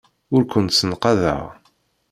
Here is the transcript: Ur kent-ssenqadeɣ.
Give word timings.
Ur 0.33 0.43
kent-ssenqadeɣ. 0.51 1.41